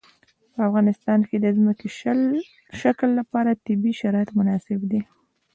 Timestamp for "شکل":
2.81-3.09